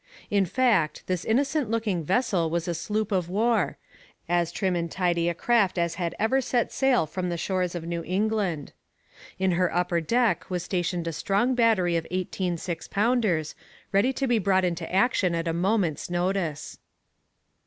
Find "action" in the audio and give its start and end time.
14.91-15.35